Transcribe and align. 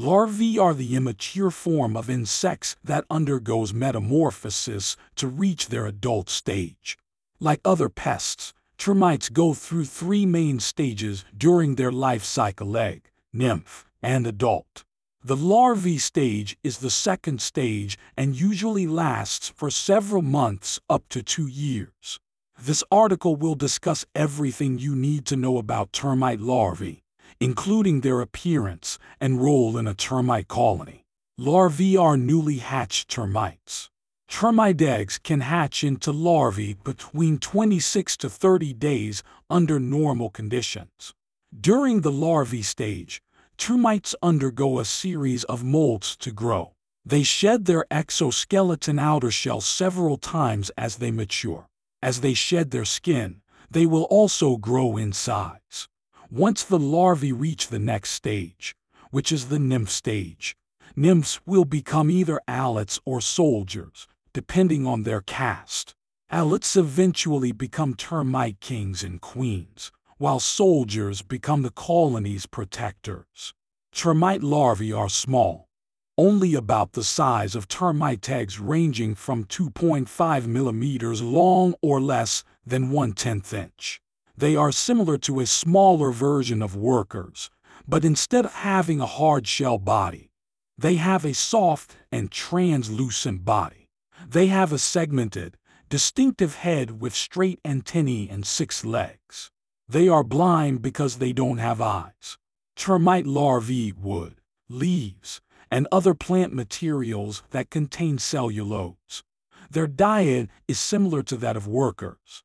Larvae 0.00 0.56
are 0.60 0.74
the 0.74 0.94
immature 0.94 1.50
form 1.50 1.96
of 1.96 2.08
insects 2.08 2.76
that 2.84 3.04
undergoes 3.10 3.74
metamorphosis 3.74 4.96
to 5.16 5.26
reach 5.26 5.70
their 5.70 5.86
adult 5.86 6.30
stage. 6.30 6.96
Like 7.40 7.60
other 7.64 7.88
pests, 7.88 8.54
termites 8.76 9.28
go 9.28 9.54
through 9.54 9.86
three 9.86 10.24
main 10.24 10.60
stages 10.60 11.24
during 11.36 11.74
their 11.74 11.90
life 11.90 12.22
cycle 12.22 12.76
egg, 12.76 13.10
nymph, 13.32 13.88
and 14.00 14.24
adult. 14.24 14.84
The 15.24 15.34
larvae 15.34 15.98
stage 15.98 16.56
is 16.62 16.78
the 16.78 16.90
second 16.90 17.42
stage 17.42 17.98
and 18.16 18.40
usually 18.40 18.86
lasts 18.86 19.48
for 19.48 19.68
several 19.68 20.22
months 20.22 20.78
up 20.88 21.08
to 21.08 21.24
two 21.24 21.48
years. 21.48 22.20
This 22.56 22.84
article 22.92 23.34
will 23.34 23.56
discuss 23.56 24.06
everything 24.14 24.78
you 24.78 24.94
need 24.94 25.26
to 25.26 25.34
know 25.34 25.58
about 25.58 25.92
termite 25.92 26.40
larvae, 26.40 27.02
including 27.40 28.00
their 28.00 28.20
appearance 28.20 28.98
and 29.20 29.42
role 29.42 29.76
in 29.76 29.86
a 29.86 29.94
termite 29.94 30.48
colony. 30.48 31.04
Larvae 31.36 31.96
are 31.96 32.16
newly 32.16 32.58
hatched 32.58 33.08
termites. 33.08 33.90
Termite 34.28 34.82
eggs 34.82 35.18
can 35.18 35.40
hatch 35.40 35.82
into 35.82 36.12
larvae 36.12 36.74
between 36.84 37.38
26 37.38 38.16
to 38.18 38.28
30 38.28 38.74
days 38.74 39.22
under 39.48 39.78
normal 39.80 40.30
conditions. 40.30 41.14
During 41.58 42.02
the 42.02 42.12
larvae 42.12 42.62
stage, 42.62 43.22
termites 43.56 44.14
undergo 44.22 44.78
a 44.78 44.84
series 44.84 45.44
of 45.44 45.62
molts 45.62 46.16
to 46.18 46.30
grow. 46.30 46.72
They 47.06 47.22
shed 47.22 47.64
their 47.64 47.86
exoskeleton 47.90 48.98
outer 48.98 49.30
shell 49.30 49.62
several 49.62 50.18
times 50.18 50.70
as 50.76 50.96
they 50.96 51.10
mature. 51.10 51.66
As 52.02 52.20
they 52.20 52.34
shed 52.34 52.70
their 52.70 52.84
skin, 52.84 53.40
they 53.70 53.86
will 53.86 54.04
also 54.04 54.56
grow 54.56 54.96
in 54.96 55.12
size. 55.12 55.88
Once 56.30 56.62
the 56.62 56.78
larvae 56.78 57.32
reach 57.32 57.68
the 57.68 57.78
next 57.78 58.10
stage, 58.10 58.76
which 59.10 59.32
is 59.32 59.48
the 59.48 59.58
nymph 59.58 59.88
stage, 59.88 60.54
nymphs 60.94 61.40
will 61.46 61.64
become 61.64 62.10
either 62.10 62.38
alates 62.46 63.00
or 63.06 63.18
soldiers, 63.18 64.06
depending 64.34 64.86
on 64.86 65.04
their 65.04 65.22
caste. 65.22 65.94
Alates 66.30 66.76
eventually 66.76 67.50
become 67.50 67.94
termite 67.94 68.60
kings 68.60 69.02
and 69.02 69.22
queens, 69.22 69.90
while 70.18 70.38
soldiers 70.38 71.22
become 71.22 71.62
the 71.62 71.70
colony's 71.70 72.44
protectors. 72.44 73.54
Termite 73.94 74.42
larvae 74.42 74.92
are 74.92 75.08
small, 75.08 75.70
only 76.18 76.54
about 76.54 76.92
the 76.92 77.04
size 77.04 77.54
of 77.54 77.68
termite 77.68 78.28
eggs 78.28 78.60
ranging 78.60 79.14
from 79.14 79.46
2.5 79.46 80.46
millimeters 80.46 81.22
long 81.22 81.74
or 81.80 82.02
less 82.02 82.44
than 82.66 82.90
1 82.90 83.14
tenth 83.14 83.54
inch. 83.54 84.02
They 84.38 84.54
are 84.54 84.70
similar 84.70 85.18
to 85.18 85.40
a 85.40 85.46
smaller 85.46 86.12
version 86.12 86.62
of 86.62 86.76
workers, 86.76 87.50
but 87.88 88.04
instead 88.04 88.44
of 88.44 88.52
having 88.52 89.00
a 89.00 89.06
hard 89.06 89.48
shell 89.48 89.78
body, 89.78 90.30
they 90.78 90.94
have 90.94 91.24
a 91.24 91.34
soft 91.34 91.96
and 92.12 92.30
translucent 92.30 93.44
body. 93.44 93.88
They 94.24 94.46
have 94.46 94.72
a 94.72 94.78
segmented, 94.78 95.56
distinctive 95.88 96.54
head 96.54 97.00
with 97.00 97.16
straight 97.16 97.58
antennae 97.64 98.28
and 98.30 98.46
six 98.46 98.84
legs. 98.84 99.50
They 99.88 100.08
are 100.08 100.22
blind 100.22 100.82
because 100.82 101.16
they 101.16 101.32
don't 101.32 101.58
have 101.58 101.80
eyes. 101.80 102.38
Termite 102.76 103.26
larvae 103.26 103.74
eat 103.74 103.98
wood, 103.98 104.36
leaves, 104.68 105.40
and 105.68 105.88
other 105.90 106.14
plant 106.14 106.54
materials 106.54 107.42
that 107.50 107.70
contain 107.70 108.18
cellulose. 108.18 109.24
Their 109.68 109.88
diet 109.88 110.48
is 110.68 110.78
similar 110.78 111.24
to 111.24 111.36
that 111.38 111.56
of 111.56 111.66
workers. 111.66 112.44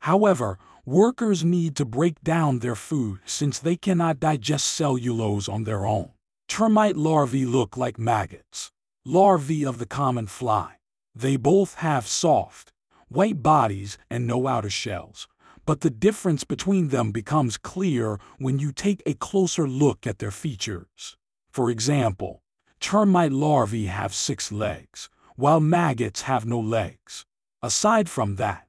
However, 0.00 0.58
workers 0.86 1.44
need 1.44 1.74
to 1.74 1.84
break 1.84 2.22
down 2.22 2.60
their 2.60 2.76
food 2.76 3.18
since 3.26 3.58
they 3.58 3.74
cannot 3.74 4.20
digest 4.20 4.68
cellulose 4.68 5.48
on 5.48 5.64
their 5.64 5.84
own. 5.84 6.10
Termite 6.46 6.96
larvae 6.96 7.44
look 7.44 7.76
like 7.76 7.98
maggots, 7.98 8.70
larvae 9.04 9.66
of 9.66 9.78
the 9.80 9.86
common 9.86 10.28
fly. 10.28 10.76
They 11.12 11.36
both 11.36 11.74
have 11.76 12.06
soft, 12.06 12.72
white 13.08 13.42
bodies 13.42 13.98
and 14.08 14.28
no 14.28 14.46
outer 14.46 14.70
shells, 14.70 15.26
but 15.64 15.80
the 15.80 15.90
difference 15.90 16.44
between 16.44 16.88
them 16.88 17.10
becomes 17.10 17.56
clear 17.56 18.20
when 18.38 18.60
you 18.60 18.70
take 18.70 19.02
a 19.04 19.14
closer 19.14 19.66
look 19.66 20.06
at 20.06 20.20
their 20.20 20.30
features. 20.30 21.16
For 21.50 21.68
example, 21.68 22.42
termite 22.78 23.32
larvae 23.32 23.86
have 23.86 24.14
six 24.14 24.52
legs, 24.52 25.08
while 25.34 25.58
maggots 25.58 26.22
have 26.22 26.46
no 26.46 26.60
legs. 26.60 27.24
Aside 27.60 28.08
from 28.08 28.36
that, 28.36 28.65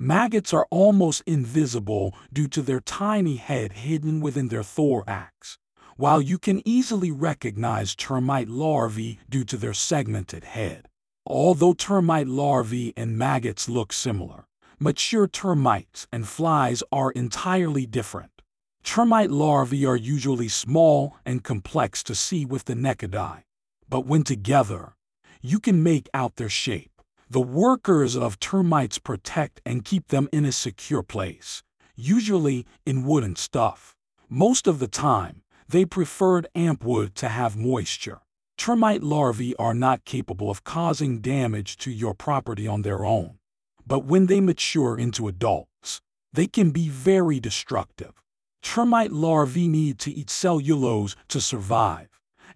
Maggots 0.00 0.54
are 0.54 0.68
almost 0.70 1.24
invisible 1.26 2.14
due 2.32 2.46
to 2.48 2.62
their 2.62 2.78
tiny 2.78 3.34
head 3.34 3.72
hidden 3.72 4.20
within 4.20 4.46
their 4.46 4.62
thorax, 4.62 5.58
while 5.96 6.22
you 6.22 6.38
can 6.38 6.62
easily 6.64 7.10
recognize 7.10 7.96
termite 7.96 8.48
larvae 8.48 9.18
due 9.28 9.42
to 9.42 9.56
their 9.56 9.74
segmented 9.74 10.44
head. 10.44 10.86
Although 11.26 11.72
termite 11.72 12.28
larvae 12.28 12.94
and 12.96 13.18
maggots 13.18 13.68
look 13.68 13.92
similar, 13.92 14.44
mature 14.78 15.26
termites 15.26 16.06
and 16.12 16.28
flies 16.28 16.80
are 16.92 17.10
entirely 17.10 17.84
different. 17.84 18.42
Termite 18.84 19.32
larvae 19.32 19.84
are 19.84 19.96
usually 19.96 20.48
small 20.48 21.16
and 21.26 21.42
complex 21.42 22.04
to 22.04 22.14
see 22.14 22.44
with 22.44 22.66
the 22.66 22.76
naked 22.76 23.16
eye, 23.16 23.42
but 23.88 24.06
when 24.06 24.22
together, 24.22 24.94
you 25.42 25.58
can 25.58 25.82
make 25.82 26.08
out 26.14 26.36
their 26.36 26.48
shape. 26.48 26.97
The 27.30 27.40
workers 27.42 28.16
of 28.16 28.40
termites 28.40 28.98
protect 28.98 29.60
and 29.66 29.84
keep 29.84 30.08
them 30.08 30.30
in 30.32 30.46
a 30.46 30.52
secure 30.52 31.02
place, 31.02 31.62
usually 31.94 32.64
in 32.86 33.04
wooden 33.04 33.36
stuff. 33.36 33.94
Most 34.30 34.66
of 34.66 34.78
the 34.78 34.88
time, 34.88 35.42
they 35.68 35.84
preferred 35.84 36.46
amp 36.54 36.84
wood 36.84 37.14
to 37.16 37.28
have 37.28 37.54
moisture. 37.54 38.20
Termite 38.56 39.02
larvae 39.02 39.54
are 39.56 39.74
not 39.74 40.06
capable 40.06 40.50
of 40.50 40.64
causing 40.64 41.20
damage 41.20 41.76
to 41.78 41.90
your 41.90 42.14
property 42.14 42.66
on 42.66 42.80
their 42.80 43.04
own, 43.04 43.38
but 43.86 44.06
when 44.06 44.24
they 44.24 44.40
mature 44.40 44.98
into 44.98 45.28
adults, 45.28 46.00
they 46.32 46.46
can 46.46 46.70
be 46.70 46.88
very 46.88 47.40
destructive. 47.40 48.14
Termite 48.62 49.12
larvae 49.12 49.68
need 49.68 49.98
to 49.98 50.10
eat 50.10 50.30
cellulose 50.30 51.14
to 51.28 51.42
survive, 51.42 52.08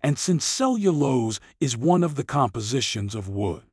and 0.03 0.19
since 0.19 0.47
cellulose 0.47 1.41
is 1.61 1.77
one 1.77 2.03
of 2.03 2.15
the 2.15 2.25
compositions 2.25 3.15
of 3.15 3.29
wood, 3.29 3.65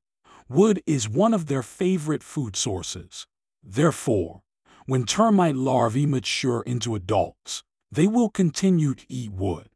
Wood 0.51 0.81
is 0.87 1.07
one 1.07 1.35
of 1.35 1.45
their 1.45 1.61
favorite 1.61 2.23
food 2.23 2.55
sources. 2.55 3.27
Therefore, 3.61 4.41
when 4.87 5.05
termite 5.05 5.55
larvae 5.55 6.07
mature 6.07 6.63
into 6.63 6.95
adults, 6.95 7.63
they 7.91 8.07
will 8.07 8.29
continue 8.29 8.95
to 8.95 9.05
eat 9.07 9.31
wood, 9.31 9.69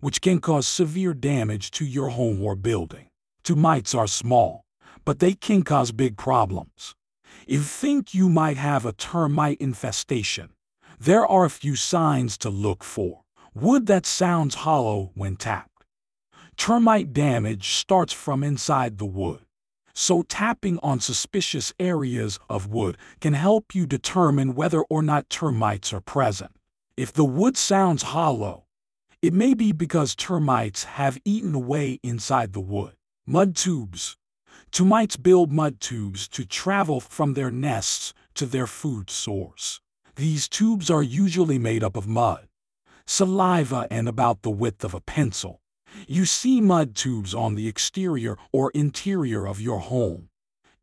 which 0.00 0.20
can 0.20 0.40
cause 0.40 0.66
severe 0.66 1.14
damage 1.14 1.70
to 1.70 1.84
your 1.84 2.08
home 2.08 2.42
or 2.42 2.56
building. 2.56 3.08
Termites 3.44 3.94
are 3.94 4.08
small, 4.08 4.64
but 5.04 5.20
they 5.20 5.32
can 5.32 5.62
cause 5.62 5.92
big 5.92 6.16
problems. 6.16 6.96
If 7.46 7.52
you 7.52 7.60
think 7.60 8.12
you 8.12 8.28
might 8.28 8.56
have 8.56 8.84
a 8.84 8.92
termite 8.92 9.60
infestation, 9.60 10.50
there 10.98 11.24
are 11.24 11.44
a 11.44 11.50
few 11.50 11.76
signs 11.76 12.36
to 12.38 12.50
look 12.50 12.82
for. 12.82 13.22
Wood 13.54 13.86
that 13.86 14.04
sounds 14.04 14.56
hollow 14.56 15.12
when 15.14 15.36
tapped. 15.36 15.84
Termite 16.56 17.12
damage 17.12 17.74
starts 17.74 18.12
from 18.12 18.42
inside 18.42 18.98
the 18.98 19.06
wood 19.06 19.45
so 19.98 20.20
tapping 20.22 20.78
on 20.82 21.00
suspicious 21.00 21.72
areas 21.80 22.38
of 22.50 22.68
wood 22.68 22.98
can 23.18 23.32
help 23.32 23.74
you 23.74 23.86
determine 23.86 24.54
whether 24.54 24.82
or 24.82 25.02
not 25.02 25.30
termites 25.30 25.90
are 25.90 26.02
present. 26.02 26.52
If 26.98 27.14
the 27.14 27.24
wood 27.24 27.56
sounds 27.56 28.02
hollow, 28.02 28.66
it 29.22 29.32
may 29.32 29.54
be 29.54 29.72
because 29.72 30.14
termites 30.14 30.84
have 30.84 31.18
eaten 31.24 31.54
away 31.54 31.98
inside 32.02 32.52
the 32.52 32.60
wood. 32.60 32.92
Mud 33.26 33.56
tubes. 33.56 34.18
Termites 34.70 35.16
build 35.16 35.50
mud 35.50 35.80
tubes 35.80 36.28
to 36.28 36.44
travel 36.44 37.00
from 37.00 37.32
their 37.32 37.50
nests 37.50 38.12
to 38.34 38.44
their 38.44 38.66
food 38.66 39.08
source. 39.08 39.80
These 40.16 40.46
tubes 40.46 40.90
are 40.90 41.02
usually 41.02 41.58
made 41.58 41.82
up 41.82 41.96
of 41.96 42.06
mud, 42.06 42.48
saliva, 43.06 43.86
and 43.90 44.08
about 44.08 44.42
the 44.42 44.50
width 44.50 44.84
of 44.84 44.92
a 44.92 45.00
pencil. 45.00 45.62
You 46.06 46.24
see 46.24 46.60
mud 46.60 46.94
tubes 46.94 47.34
on 47.34 47.54
the 47.54 47.68
exterior 47.68 48.36
or 48.52 48.70
interior 48.72 49.46
of 49.46 49.60
your 49.60 49.80
home. 49.80 50.28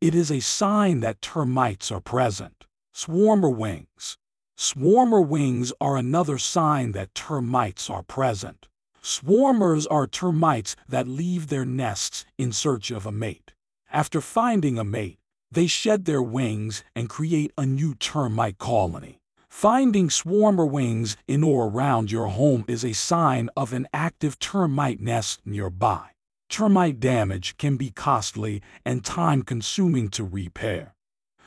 It 0.00 0.14
is 0.14 0.30
a 0.30 0.40
sign 0.40 1.00
that 1.00 1.22
termites 1.22 1.90
are 1.90 2.00
present. 2.00 2.66
Swarmer 2.94 3.54
wings. 3.54 4.18
Swarmer 4.56 5.26
wings 5.26 5.72
are 5.80 5.96
another 5.96 6.38
sign 6.38 6.92
that 6.92 7.14
termites 7.14 7.90
are 7.90 8.02
present. 8.02 8.68
Swarmers 9.02 9.86
are 9.90 10.06
termites 10.06 10.76
that 10.88 11.08
leave 11.08 11.48
their 11.48 11.64
nests 11.64 12.24
in 12.38 12.52
search 12.52 12.90
of 12.90 13.04
a 13.04 13.12
mate. 13.12 13.52
After 13.92 14.20
finding 14.20 14.78
a 14.78 14.84
mate, 14.84 15.18
they 15.50 15.66
shed 15.66 16.04
their 16.04 16.22
wings 16.22 16.82
and 16.96 17.08
create 17.08 17.52
a 17.58 17.66
new 17.66 17.94
termite 17.94 18.58
colony. 18.58 19.20
Finding 19.54 20.08
swarmer 20.08 20.68
wings 20.68 21.16
in 21.28 21.44
or 21.44 21.68
around 21.68 22.10
your 22.10 22.26
home 22.26 22.64
is 22.66 22.84
a 22.84 22.92
sign 22.92 23.48
of 23.56 23.72
an 23.72 23.86
active 23.94 24.36
termite 24.40 25.00
nest 25.00 25.40
nearby. 25.46 26.08
Termite 26.50 26.98
damage 26.98 27.56
can 27.56 27.76
be 27.76 27.90
costly 27.90 28.60
and 28.84 29.04
time-consuming 29.04 30.08
to 30.08 30.24
repair. 30.24 30.96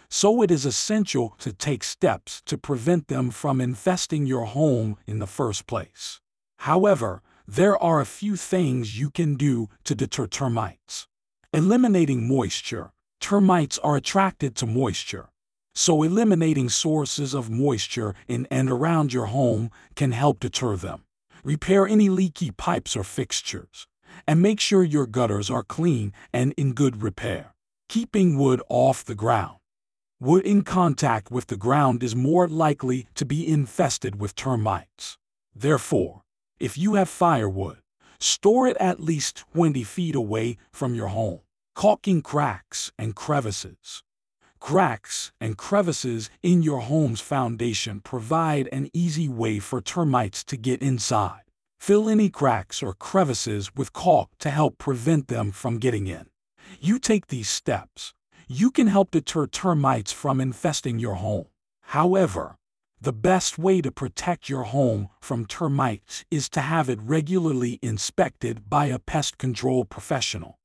So 0.09 0.41
it 0.41 0.49
is 0.51 0.65
essential 0.65 1.35
to 1.39 1.51
take 1.51 1.83
steps 1.83 2.41
to 2.45 2.57
prevent 2.57 3.09
them 3.09 3.29
from 3.29 3.59
infesting 3.59 4.25
your 4.25 4.45
home 4.45 4.95
in 5.05 5.19
the 5.19 5.27
first 5.27 5.67
place. 5.67 6.21
However, 6.59 7.21
There 7.49 7.81
are 7.81 8.01
a 8.01 8.05
few 8.05 8.35
things 8.35 8.99
you 8.99 9.09
can 9.09 9.35
do 9.35 9.69
to 9.85 9.95
deter 9.95 10.27
termites. 10.27 11.07
Eliminating 11.53 12.27
moisture. 12.27 12.91
Termites 13.21 13.79
are 13.79 13.95
attracted 13.95 14.53
to 14.55 14.65
moisture. 14.65 15.29
So 15.77 16.01
eliminating 16.01 16.69
sources 16.69 17.35
of 17.35 17.51
moisture 17.51 18.15
in 18.27 18.47
and 18.49 18.67
around 18.67 19.13
your 19.13 19.27
home 19.27 19.69
can 19.95 20.11
help 20.11 20.39
deter 20.39 20.75
them. 20.75 21.03
Repair 21.43 21.87
any 21.87 22.09
leaky 22.09 22.49
pipes 22.49 22.95
or 22.95 23.03
fixtures. 23.03 23.85
And 24.27 24.41
make 24.41 24.59
sure 24.59 24.83
your 24.83 25.05
gutters 25.05 25.51
are 25.51 25.61
clean 25.61 26.13
and 26.33 26.51
in 26.57 26.73
good 26.73 27.03
repair. 27.03 27.53
Keeping 27.89 28.39
wood 28.39 28.59
off 28.69 29.05
the 29.05 29.13
ground. 29.13 29.57
Wood 30.19 30.47
in 30.47 30.63
contact 30.63 31.29
with 31.29 31.45
the 31.45 31.57
ground 31.57 32.01
is 32.01 32.15
more 32.15 32.47
likely 32.47 33.05
to 33.13 33.23
be 33.23 33.47
infested 33.47 34.19
with 34.19 34.33
termites. 34.33 35.19
Therefore, 35.55 36.23
if 36.59 36.75
you 36.75 36.95
have 36.95 37.07
firewood, 37.07 37.77
store 38.19 38.67
it 38.67 38.77
at 38.77 38.99
least 38.99 39.45
20 39.53 39.83
feet 39.83 40.15
away 40.15 40.57
from 40.71 40.95
your 40.95 41.09
home. 41.09 41.41
Caulking 41.75 42.23
cracks 42.23 42.91
and 42.97 43.13
crevices. 43.15 44.01
Cracks 44.59 45.31
and 45.39 45.57
crevices 45.57 46.29
in 46.41 46.61
your 46.63 46.81
home's 46.81 47.21
foundation 47.21 48.01
provide 48.01 48.67
an 48.71 48.89
easy 48.93 49.29
way 49.29 49.59
for 49.59 49.81
termites 49.81 50.43
to 50.45 50.57
get 50.57 50.81
inside. 50.81 51.43
Fill 51.79 52.09
any 52.09 52.29
cracks 52.29 52.81
or 52.81 52.93
crevices 52.93 53.73
with 53.75 53.93
caulk 53.93 54.31
to 54.39 54.49
help 54.49 54.77
prevent 54.77 55.27
them 55.27 55.51
from 55.51 55.77
getting 55.77 56.07
in. 56.07 56.27
You 56.81 56.99
take 56.99 57.27
these 57.27 57.49
steps, 57.49 58.13
you 58.47 58.71
can 58.71 58.87
help 58.87 59.11
deter 59.11 59.47
termites 59.47 60.11
from 60.11 60.41
infesting 60.41 60.99
your 60.99 61.15
home. 61.15 61.47
However, 61.81 62.55
the 62.99 63.13
best 63.13 63.59
way 63.59 63.79
to 63.81 63.91
protect 63.91 64.49
your 64.49 64.63
home 64.63 65.09
from 65.21 65.45
termites 65.45 66.25
is 66.31 66.49
to 66.49 66.61
have 66.61 66.89
it 66.89 66.99
regularly 67.01 67.77
inspected 67.81 68.69
by 68.69 68.87
a 68.87 68.99
pest 68.99 69.37
control 69.37 69.85
professional. 69.85 70.56